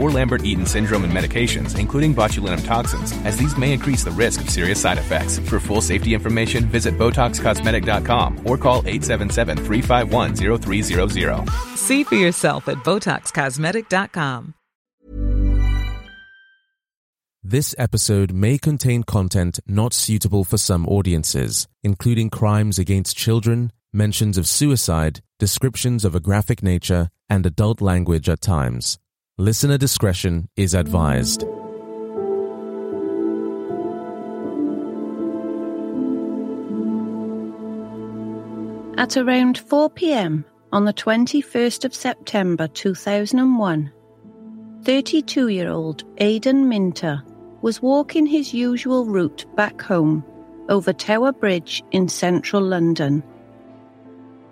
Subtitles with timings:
[0.00, 4.40] or Lambert Eaton syndrome and medications, including botulinum toxins, as these may increase the risk
[4.40, 5.38] of serious side effects.
[5.40, 11.50] For full safety information, visit BotoxCosmetic.com or call 877 351 0300.
[11.76, 14.54] See for yourself at BotoxCosmetic.com.
[17.42, 24.36] This episode may contain content not suitable for some audiences, including crimes against children, mentions
[24.36, 28.98] of suicide, descriptions of a graphic nature, and adult language at times.
[29.40, 31.44] Listener discretion is advised.
[38.98, 43.90] At around 4 pm on the 21st of September 2001,
[44.82, 47.22] 32 year old Aidan Minter
[47.62, 50.22] was walking his usual route back home
[50.68, 53.22] over Tower Bridge in central London.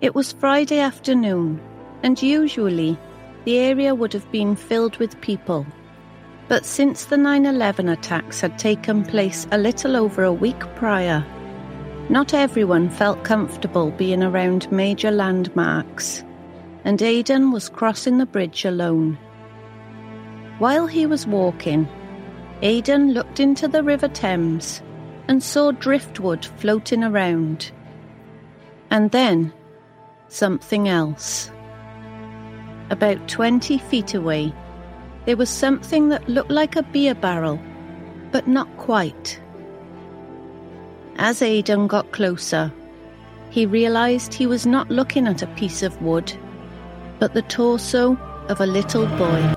[0.00, 1.60] It was Friday afternoon,
[2.02, 2.98] and usually
[3.48, 5.66] the area would have been filled with people.
[6.48, 11.24] But since the 9 11 attacks had taken place a little over a week prior,
[12.10, 16.22] not everyone felt comfortable being around major landmarks,
[16.84, 19.16] and Aidan was crossing the bridge alone.
[20.58, 21.88] While he was walking,
[22.60, 24.82] Aidan looked into the River Thames
[25.26, 27.72] and saw driftwood floating around.
[28.90, 29.54] And then
[30.28, 31.50] something else.
[32.90, 34.52] About 20 feet away,
[35.26, 37.60] there was something that looked like a beer barrel,
[38.32, 39.38] but not quite.
[41.16, 42.72] As Aidan got closer,
[43.50, 46.32] he realized he was not looking at a piece of wood,
[47.18, 48.16] but the torso
[48.48, 49.54] of a little boy.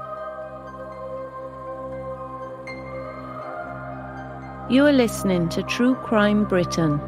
[4.69, 6.99] You are listening to True Crime Britain.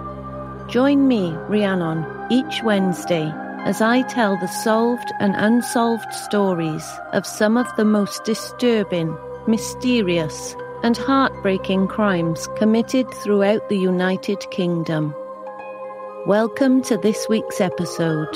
[0.69, 3.33] Join me, Rhiannon, each Wednesday
[3.65, 10.57] as I tell the solved and unsolved stories of some of the most disturbing, mysterious,
[10.83, 15.15] and heartbreaking crimes committed throughout the United Kingdom.
[16.27, 18.35] Welcome to this week's episode.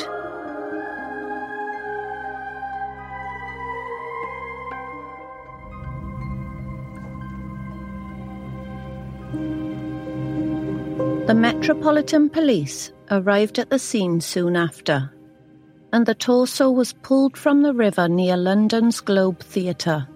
[11.28, 15.12] The Metropolitan Police arrived at the scene soon after,
[15.98, 20.08] and the torso was pulled from the river near London's Globe Theatre.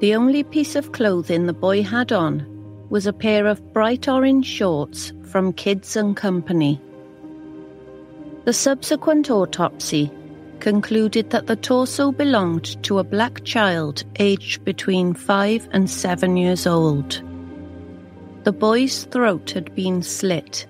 [0.00, 2.44] The only piece of clothing the boy had on
[2.90, 6.80] was a pair of bright orange shorts from Kids and Company.
[8.46, 10.10] The subsequent autopsy
[10.58, 16.66] concluded that the torso belonged to a black child aged between five and seven years
[16.66, 17.22] old.
[18.42, 20.66] The boy's throat had been slit,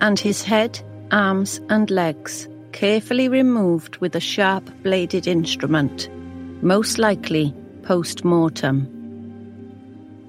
[0.00, 0.80] and his head,
[1.10, 6.08] arms, and legs carefully removed with a sharp bladed instrument.
[6.62, 7.52] most likely
[7.82, 8.86] post mortem.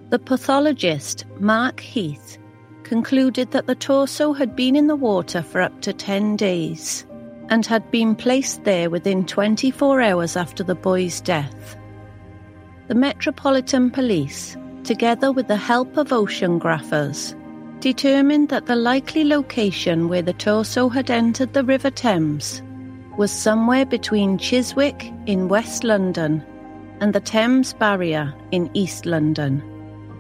[0.10, 2.38] The pathologist, Mark Heath,
[2.84, 7.06] concluded that the torso had been in the water for up to 10 days
[7.50, 11.78] and had been placed there within 24 hours after the boy's death.
[12.88, 17.36] The Metropolitan Police, together with the help of oceanographers,
[17.84, 22.62] determined that the likely location where the torso had entered the River Thames
[23.18, 26.42] was somewhere between Chiswick in West London
[27.02, 29.62] and the Thames Barrier in East London,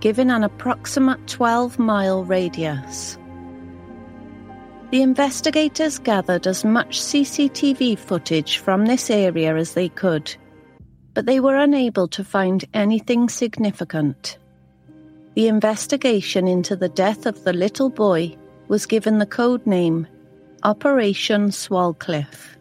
[0.01, 3.17] given an approximate 12 mile radius.
[4.91, 10.35] The investigators gathered as much CCTV footage from this area as they could,
[11.13, 14.37] but they were unable to find anything significant.
[15.35, 18.37] The investigation into the death of the little boy
[18.67, 20.07] was given the code name
[20.63, 22.55] Operation Swalcliffe.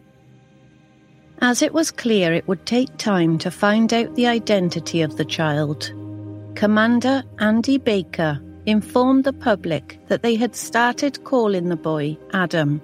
[1.39, 5.25] As it was clear it would take time to find out the identity of the
[5.25, 5.93] child,
[6.55, 12.81] Commander Andy Baker informed the public that they had started calling the boy Adam.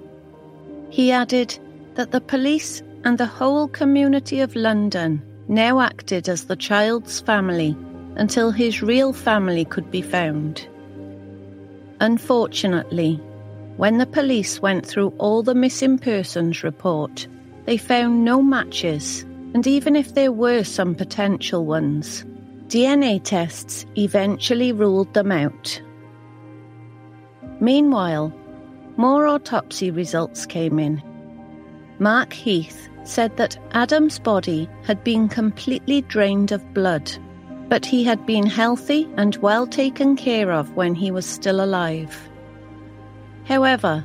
[0.89, 1.57] He added
[1.95, 7.75] that the police and the whole community of London now acted as the child's family
[8.19, 10.67] until his real family could be found.
[12.01, 13.15] Unfortunately,
[13.77, 17.27] when the police went through all the missing persons report,
[17.65, 19.23] they found no matches,
[19.53, 22.25] and even if there were some potential ones,
[22.67, 25.81] DNA tests eventually ruled them out.
[27.61, 28.33] Meanwhile,
[28.97, 31.01] more autopsy results came in.
[31.99, 37.11] Mark Heath said that Adam's body had been completely drained of blood,
[37.69, 42.29] but he had been healthy and well taken care of when he was still alive.
[43.45, 44.03] However,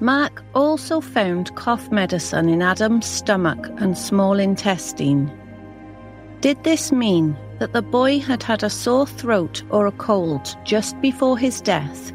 [0.00, 5.30] Mark also found cough medicine in Adam's stomach and small intestine.
[6.40, 11.00] Did this mean that the boy had had a sore throat or a cold just
[11.00, 12.12] before his death,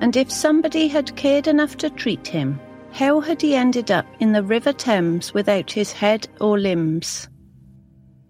[0.00, 2.58] and if somebody had cared enough to treat him,
[2.92, 7.28] how had he ended up in the River Thames without his head or limbs?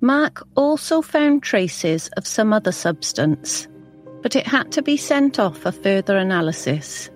[0.01, 3.67] Mark also found traces of some other substance,
[4.23, 7.11] but it had to be sent off for further analysis.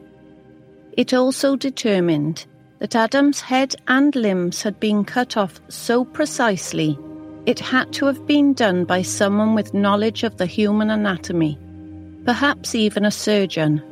[0.96, 2.46] It also determined
[2.78, 6.98] that Adam's head and limbs had been cut off so precisely
[7.46, 11.58] it had to have been done by someone with knowledge of the human anatomy,
[12.24, 13.82] perhaps even a surgeon.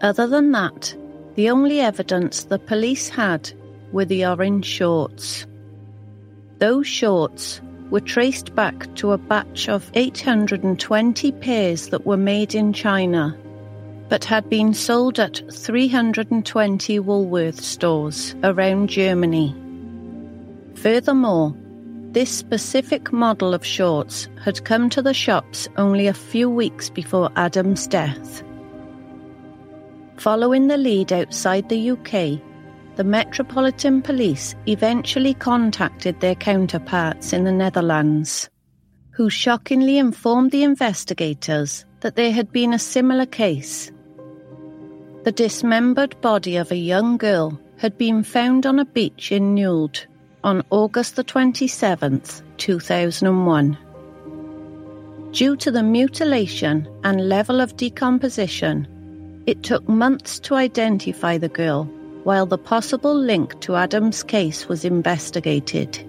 [0.00, 0.94] Other than that,
[1.34, 3.52] the only evidence the police had
[3.92, 5.46] were the orange shorts.
[6.58, 7.60] Those shorts
[7.90, 13.36] were traced back to a batch of 820 pairs that were made in China,
[14.08, 19.54] but had been sold at 320 Woolworth stores around Germany.
[20.76, 21.54] Furthermore,
[22.12, 27.30] this specific model of shorts had come to the shops only a few weeks before
[27.36, 28.42] Adam's death.
[30.16, 32.40] Following the lead outside the UK,
[32.96, 38.48] the Metropolitan Police eventually contacted their counterparts in the Netherlands,
[39.10, 43.92] who shockingly informed the investigators that there had been a similar case.
[45.24, 50.06] The dismembered body of a young girl had been found on a beach in Nulde
[50.42, 53.76] on August the 27th, 2001.
[55.32, 58.88] Due to the mutilation and level of decomposition,
[59.46, 61.90] it took months to identify the girl
[62.26, 66.04] while the possible link to Adam's case was investigated.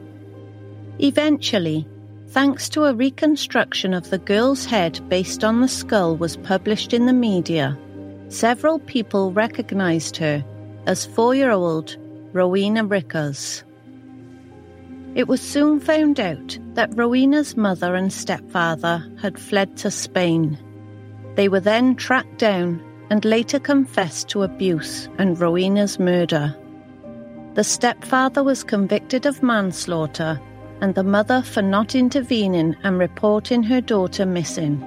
[0.98, 1.88] Eventually,
[2.30, 7.06] thanks to a reconstruction of the girl's head based on the skull was published in
[7.06, 7.78] the media,
[8.30, 10.44] several people recognized her
[10.88, 11.96] as four-year-old
[12.34, 13.62] Rowena Rikkers.
[15.14, 20.58] It was soon found out that Rowena's mother and stepfather had fled to Spain.
[21.36, 26.56] They were then tracked down and later confessed to abuse and Rowena's murder.
[27.54, 30.40] The stepfather was convicted of manslaughter
[30.82, 34.84] and the mother for not intervening and reporting her daughter missing.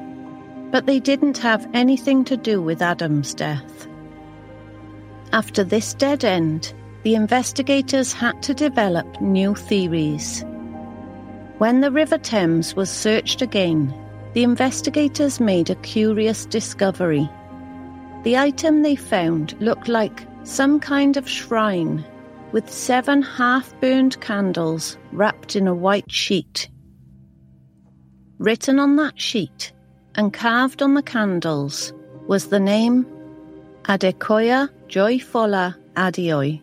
[0.71, 3.89] But they didn't have anything to do with Adam's death.
[5.33, 6.73] After this dead end,
[7.03, 10.45] the investigators had to develop new theories.
[11.59, 13.95] When the River Thames was searched again,
[14.35, 17.29] the investigators made a curious discovery.
[18.23, 22.05] The item they found looked like some kind of shrine
[22.53, 26.69] with seven half burned candles wrapped in a white sheet.
[28.39, 29.73] Written on that sheet
[30.17, 31.93] and carved on the candles
[32.27, 33.07] was the name
[33.85, 36.61] Adekoya Joyfola Adeoye.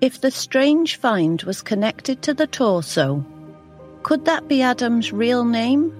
[0.00, 3.24] If the strange find was connected to the torso,
[4.02, 5.92] Could that be Adam's real name?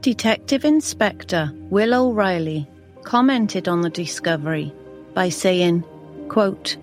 [0.00, 2.68] Detective Inspector Will O'Reilly
[3.04, 4.72] commented on the discovery
[5.14, 5.84] by saying,
[6.28, 6.76] quote,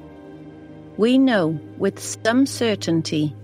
[0.98, 3.36] We know with some certainty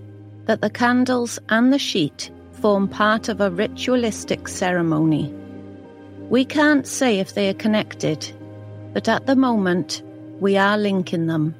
[0.45, 5.33] that the candles and the sheet form part of a ritualistic ceremony.
[6.29, 8.31] We can't say if they are connected,
[8.93, 10.01] but at the moment
[10.39, 11.55] we are linking them.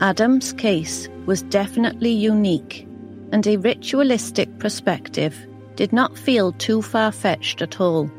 [0.00, 2.86] Adam's case was definitely unique,
[3.32, 5.36] and a ritualistic perspective
[5.76, 8.10] did not feel too far fetched at all.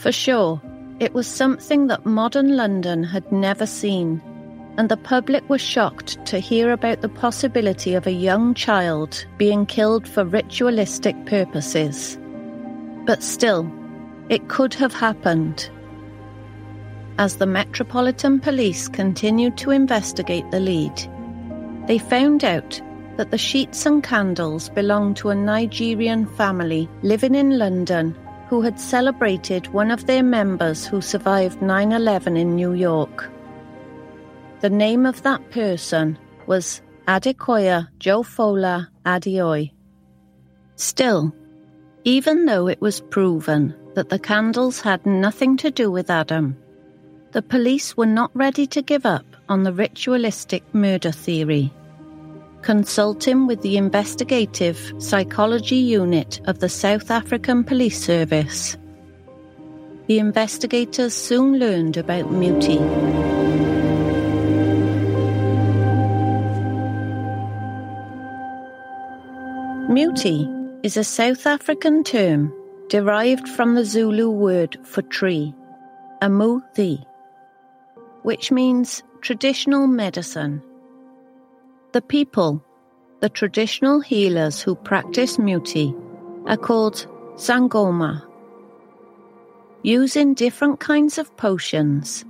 [0.00, 0.62] For sure,
[0.98, 4.22] it was something that modern London had never seen,
[4.78, 9.66] and the public was shocked to hear about the possibility of a young child being
[9.66, 12.18] killed for ritualistic purposes.
[13.04, 13.70] But still,
[14.30, 15.68] it could have happened.
[17.18, 20.96] As the Metropolitan Police continued to investigate the lead,
[21.88, 22.80] they found out
[23.18, 28.16] that the sheets and candles belonged to a Nigerian family living in London
[28.50, 33.30] who had celebrated one of their members who survived 9 11 in New York.
[34.58, 39.70] The name of that person was Adekoya Jofola Adeoye.
[40.74, 41.32] Still,
[42.02, 46.56] even though it was proven that the candles had nothing to do with Adam,
[47.30, 51.72] the police were not ready to give up on the ritualistic murder theory
[52.62, 58.76] consulting with the Investigative Psychology Unit of the South African Police Service.
[60.06, 62.78] The investigators soon learned about Muti.
[69.92, 70.48] Muti
[70.82, 72.52] is a South African term
[72.88, 75.54] derived from the Zulu word for tree,
[76.22, 77.04] amuthi,
[78.22, 80.62] which means traditional medicine
[81.92, 82.64] the people,
[83.20, 85.94] the traditional healers who practice muti,
[86.46, 88.24] are called Sangoma.
[89.82, 92.24] Using different kinds of potions,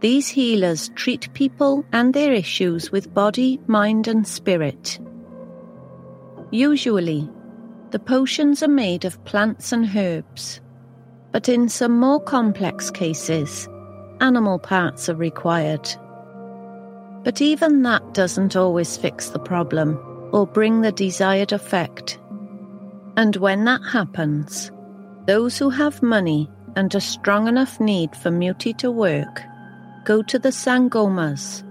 [0.00, 4.98] these healers treat people and their issues with body, mind, and spirit.
[6.50, 7.28] Usually,
[7.90, 10.60] the potions are made of plants and herbs,
[11.32, 13.68] but in some more complex cases,
[14.20, 15.88] animal parts are required.
[17.26, 19.98] But even that doesn't always fix the problem
[20.32, 22.20] or bring the desired effect.
[23.16, 24.70] And when that happens,
[25.26, 29.42] those who have money and a strong enough need for Muti to work
[30.04, 31.64] go to the Sangomas,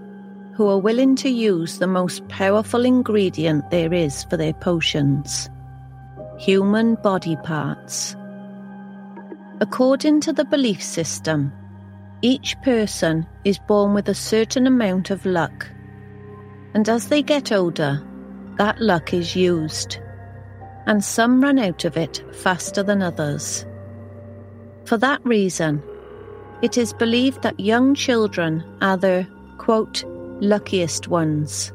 [0.54, 5.48] who are willing to use the most powerful ingredient there is for their potions
[6.38, 8.14] human body parts.
[9.62, 11.50] According to the belief system,
[12.22, 15.66] each person is born with a certain amount of luck,
[16.74, 18.02] and as they get older,
[18.58, 19.98] that luck is used,
[20.86, 23.66] and some run out of it faster than others.
[24.84, 25.82] For that reason,
[26.62, 29.26] it is believed that young children are the,
[29.58, 30.04] quote,
[30.40, 31.72] luckiest ones,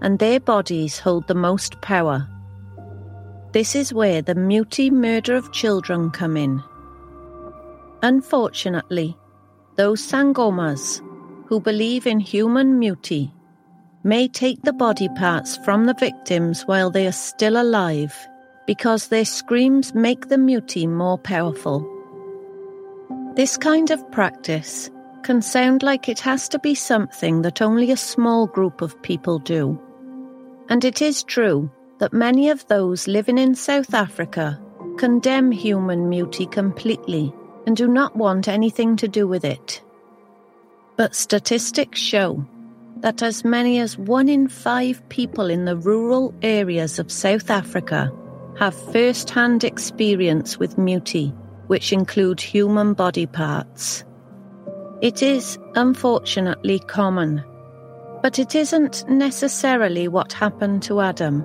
[0.00, 2.28] and their bodies hold the most power.
[3.52, 6.62] This is where the muti murder of children come in.
[8.02, 9.17] Unfortunately,
[9.78, 11.00] those Sangomas
[11.46, 13.32] who believe in human muti
[14.02, 18.12] may take the body parts from the victims while they are still alive
[18.66, 21.86] because their screams make the muti more powerful.
[23.36, 24.90] This kind of practice
[25.22, 29.38] can sound like it has to be something that only a small group of people
[29.38, 29.80] do.
[30.68, 31.70] And it is true
[32.00, 34.60] that many of those living in South Africa
[34.98, 37.32] condemn human muti completely
[37.68, 39.82] and do not want anything to do with it.
[40.96, 42.42] But statistics show
[43.00, 48.10] that as many as one in five people in the rural areas of South Africa
[48.58, 51.28] have first hand experience with muti,
[51.66, 54.02] which include human body parts.
[55.02, 57.44] It is, unfortunately, common,
[58.22, 61.44] but it isn't necessarily what happened to Adam.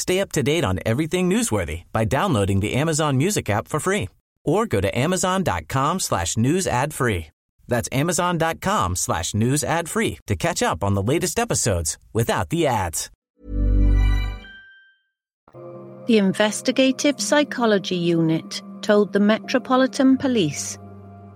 [0.00, 4.08] Stay up to date on everything newsworthy by downloading the Amazon Music app for free
[4.46, 7.26] or go to amazon.com slash news ad free.
[7.68, 12.66] That's amazon.com slash news ad free to catch up on the latest episodes without the
[12.66, 13.10] ads.
[16.06, 20.78] The Investigative Psychology Unit told the Metropolitan Police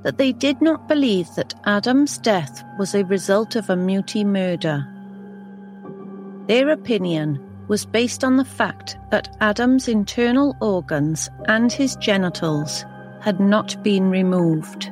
[0.05, 4.89] that they did not believe that Adam's death was a result of a muti murder.
[6.47, 12.85] Their opinion was based on the fact that Adam's internal organs and his genitals
[13.21, 14.91] had not been removed.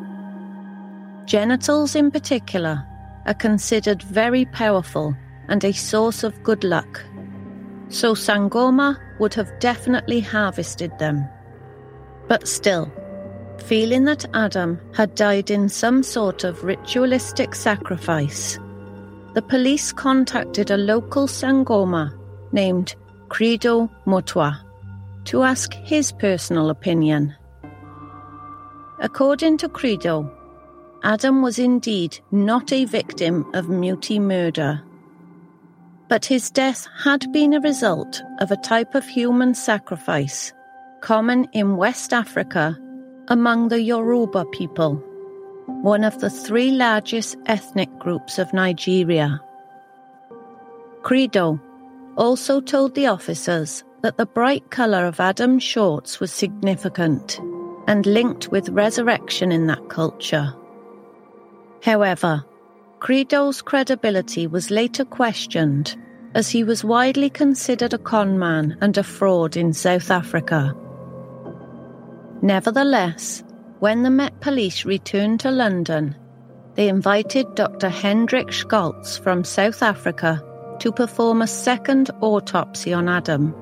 [1.26, 2.84] Genitals, in particular,
[3.26, 5.14] are considered very powerful
[5.48, 7.04] and a source of good luck,
[7.88, 11.24] so Sangoma would have definitely harvested them.
[12.26, 12.90] But still,
[13.66, 18.58] feeling that Adam had died in some sort of ritualistic sacrifice,
[19.34, 22.18] the police contacted a local Sangoma
[22.52, 22.94] named
[23.28, 24.58] Credo Mutwa
[25.24, 27.34] to ask his personal opinion.
[29.00, 30.30] According to Credo,
[31.02, 34.80] Adam was indeed not a victim of muti murder,
[36.08, 40.52] but his death had been a result of a type of human sacrifice
[41.00, 42.78] common in West Africa
[43.28, 44.94] among the Yoruba people,
[45.82, 49.40] one of the three largest ethnic groups of Nigeria.
[51.02, 51.60] Credo
[52.16, 57.40] also told the officers that the bright colour of Adam's shorts was significant
[57.86, 60.54] and linked with resurrection in that culture.
[61.82, 62.44] However,
[63.00, 65.96] Credo's credibility was later questioned
[66.34, 70.74] as he was widely considered a conman and a fraud in South Africa.
[72.40, 73.44] Nevertheless,
[73.80, 76.16] when the Met Police returned to London,
[76.74, 77.88] they invited Dr.
[77.88, 80.42] Hendrik Scholtz from South Africa
[80.80, 83.54] to perform a second autopsy on Adam.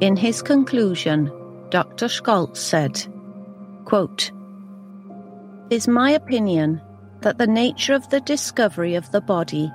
[0.00, 1.32] In his conclusion,
[1.70, 2.06] Dr.
[2.06, 3.04] Scholtz said,
[3.84, 4.30] quote,
[5.70, 6.80] It is my opinion
[7.20, 9.72] that the nature of the discovery of the body,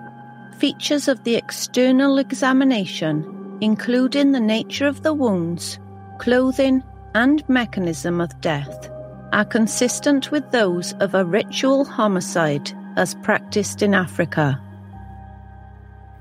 [0.59, 5.79] features of the external examination, including the nature of the wounds,
[6.19, 6.83] clothing,
[7.15, 8.89] and mechanism of death,
[9.33, 14.61] are consistent with those of a ritual homicide as practiced in Africa.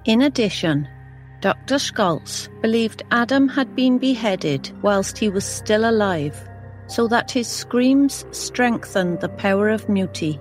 [0.04, 0.88] In addition,
[1.40, 1.76] Dr.
[1.76, 6.48] Scholtz believed Adam had been beheaded whilst he was still alive,
[6.88, 10.40] so that his screams strengthened the power of muti.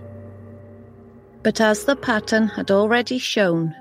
[1.44, 3.76] But as the pattern had already shown,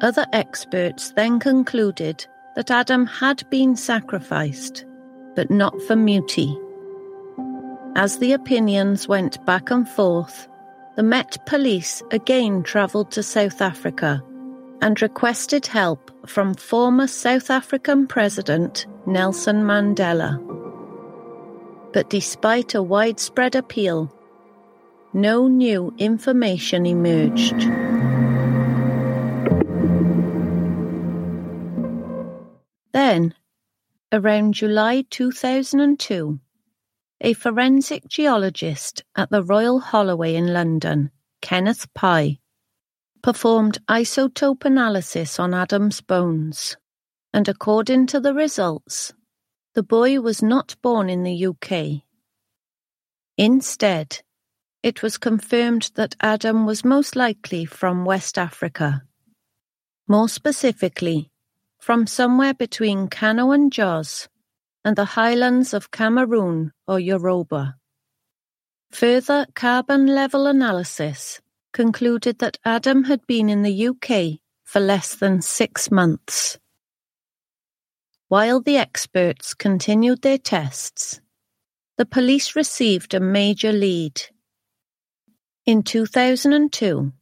[0.00, 4.84] other experts then concluded that Adam had been sacrificed,
[5.34, 6.56] but not for muti.
[7.96, 10.48] As the opinions went back and forth,
[10.94, 14.22] the Met Police again travelled to South Africa
[14.80, 20.38] and requested help from former South African President Nelson Mandela.
[21.92, 24.12] But despite a widespread appeal,
[25.12, 27.58] no new information emerged.
[32.92, 33.34] Then,
[34.12, 36.40] around July 2002,
[37.20, 41.10] a forensic geologist at the Royal Holloway in London,
[41.40, 42.38] Kenneth Pye,
[43.28, 46.78] performed isotope analysis on Adam's bones,
[47.34, 49.12] and according to the results,
[49.74, 52.04] the boy was not born in the UK.
[53.36, 54.22] Instead,
[54.82, 59.02] it was confirmed that Adam was most likely from West Africa.
[60.08, 61.30] More specifically,
[61.78, 64.26] from somewhere between Kano and Jos
[64.86, 67.74] and the highlands of Cameroon or Yoruba.
[68.90, 75.40] Further carbon level analysis concluded that Adam had been in the UK for less than
[75.40, 76.58] six months.
[78.28, 81.20] While the experts continued their tests,
[81.96, 84.20] the police received a major lead.
[85.64, 87.12] In 2002,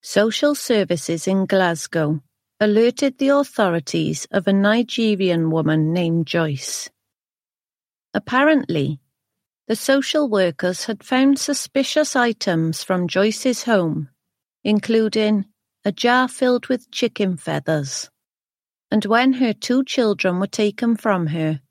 [0.00, 2.22] social services in Glasgow
[2.58, 6.88] alerted the authorities of a Nigerian woman named Joyce.
[8.14, 9.01] Apparently,
[9.72, 14.10] the social workers had found suspicious items from Joyce's home,
[14.62, 15.46] including
[15.82, 18.10] a jar filled with chicken feathers.
[18.90, 21.62] And when her two children were taken from her,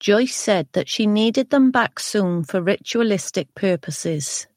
[0.00, 4.48] Joyce said that she needed them back soon for ritualistic purposes.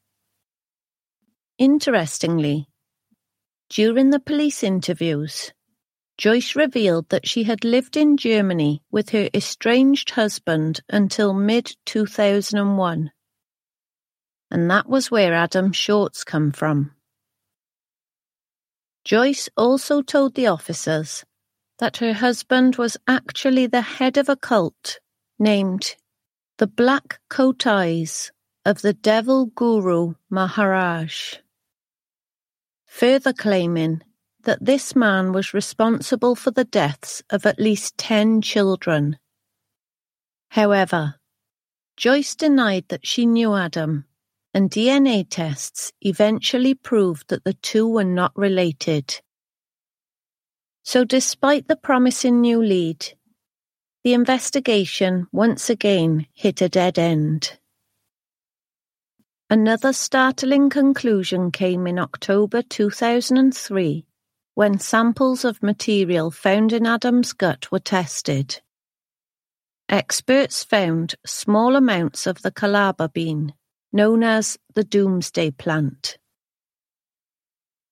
[1.58, 2.66] Interestingly,
[3.70, 5.52] during the police interviews,
[6.18, 13.10] Joyce revealed that she had lived in Germany with her estranged husband until mid 2001.
[14.50, 16.92] And that was where Adam Shorts come from.
[19.04, 21.24] Joyce also told the officers
[21.78, 25.00] that her husband was actually the head of a cult
[25.38, 25.96] named
[26.58, 28.30] the Black Coat Eyes
[28.64, 31.36] of the Devil Guru Maharaj,
[32.86, 34.02] further claiming
[34.44, 39.18] that this man was responsible for the deaths of at least 10 children.
[40.50, 41.16] However,
[41.96, 44.06] Joyce denied that she knew Adam,
[44.54, 49.20] and DNA tests eventually proved that the two were not related.
[50.82, 53.14] So, despite the promising new lead,
[54.04, 57.58] the investigation once again hit a dead end.
[59.48, 64.06] Another startling conclusion came in October 2003
[64.54, 68.60] when samples of material found in Adam's gut were tested.
[69.88, 73.54] Experts found small amounts of the Calabar bean,
[73.92, 76.18] known as the doomsday plant.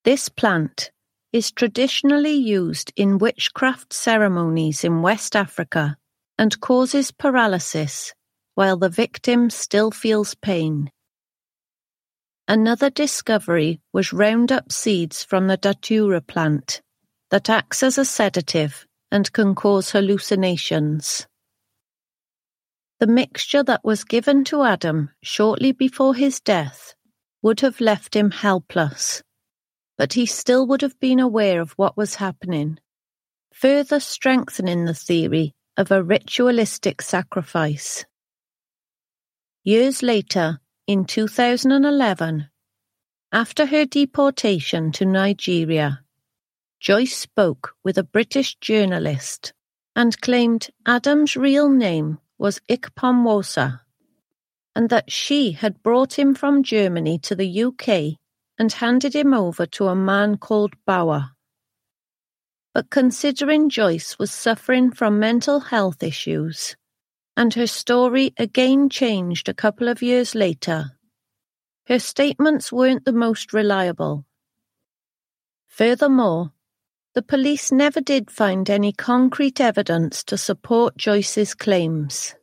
[0.05, 0.91] This plant
[1.33, 5.97] is traditionally used in witchcraft ceremonies in West Africa
[6.39, 8.15] and causes paralysis
[8.55, 10.91] while the victim still feels pain.
[12.51, 16.83] Another discovery was Roundup seeds from the datura plant
[17.31, 21.29] that acts as a sedative and can cause hallucinations.
[22.99, 26.93] The mixture that was given to Adam shortly before his death
[27.41, 29.23] would have left him helpless,
[29.97, 32.81] but he still would have been aware of what was happening,
[33.55, 38.05] further strengthening the theory of a ritualistic sacrifice.
[39.63, 40.59] Years later,
[40.91, 42.51] in 2011,
[43.31, 46.01] after her deportation to Nigeria,
[46.81, 49.53] Joyce spoke with a British journalist
[49.95, 53.83] and claimed Adam's real name was Ikpomwosa
[54.75, 58.19] and that she had brought him from Germany to the UK
[58.59, 61.31] and handed him over to a man called Bauer.
[62.75, 66.75] But considering Joyce was suffering from mental health issues,
[67.37, 70.93] and her story again changed a couple of years later,
[71.87, 74.25] her statements weren't the most reliable.
[75.67, 76.53] Furthermore,
[77.15, 82.37] the police never did find any concrete evidence to support Joyce's claims.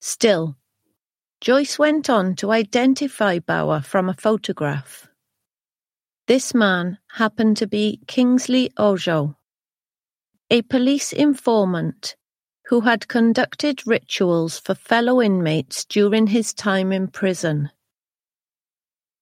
[0.00, 0.56] Still,
[1.40, 5.06] Joyce went on to identify Bauer from a photograph.
[6.26, 9.36] This man happened to be Kingsley Ojo,
[10.50, 12.16] a police informant
[12.66, 17.70] who had conducted rituals for fellow inmates during his time in prison.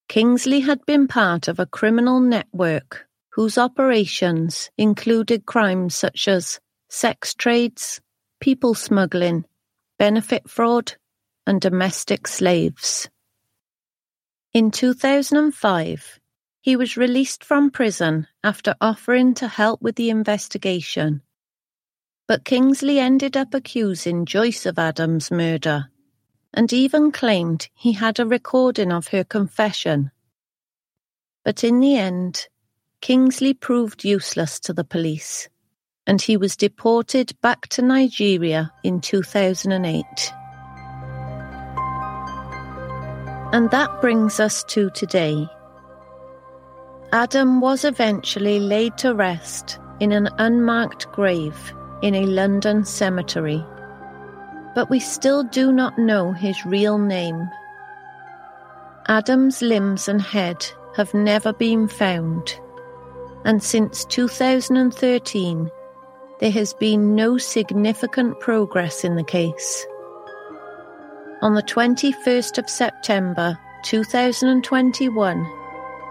[0.09, 7.35] Kingsley had been part of a criminal network whose operations included crimes such as sex
[7.35, 8.01] trades,
[8.41, 9.45] people smuggling,
[9.99, 10.95] benefit fraud,
[11.47, 13.09] and domestic slaves.
[14.53, 16.21] In 2005,
[16.61, 21.23] he was released from prison after offering to help with the investigation.
[22.29, 25.91] But Kingsley ended up accusing Joyce of Adam's murder
[26.55, 30.11] and even claimed he had a recording of her confession.
[31.45, 32.47] But in the end,
[33.01, 35.49] Kingsley proved useless to the police
[36.07, 40.05] and he was deported back to Nigeria in 2008.
[43.53, 45.47] And that brings us to today.
[47.13, 53.65] Adam was eventually laid to rest in an unmarked grave in a London cemetery.
[54.75, 57.49] But we still do not know his real name.
[59.09, 62.59] Adam's limbs and head have never been found,
[63.45, 65.71] and since 2013,
[66.41, 69.87] there has been no significant progress in the case.
[71.41, 75.47] On the 21st of September 2021,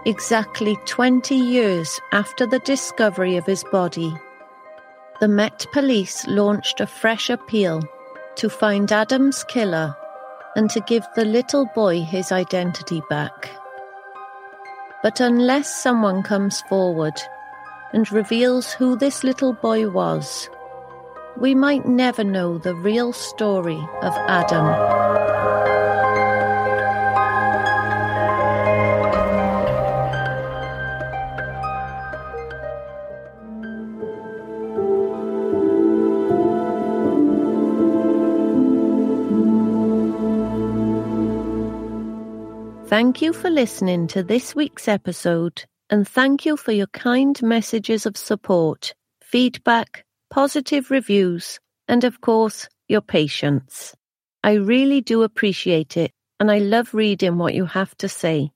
[0.04, 4.14] exactly 20 years after the discovery of his body.
[5.22, 7.80] The Met Police launched a fresh appeal
[8.34, 9.94] to find Adam's killer
[10.56, 13.48] and to give the little boy his identity back.
[15.00, 17.14] But unless someone comes forward
[17.92, 20.50] and reveals who this little boy was,
[21.38, 25.01] we might never know the real story of Adam.
[42.92, 48.04] Thank you for listening to this week's episode, and thank you for your kind messages
[48.04, 53.94] of support, feedback, positive reviews, and of course, your patience.
[54.44, 58.50] I really do appreciate it, and I love reading what you have to say.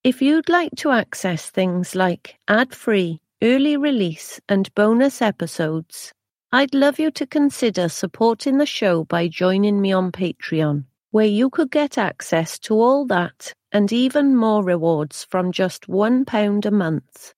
[0.05, 6.13] If you'd like to access things like ad free, early release, and bonus episodes,
[6.53, 11.49] I'd love you to consider supporting the show by joining me on Patreon, where you
[11.49, 17.33] could get access to all that and even more rewards from just £1 a month.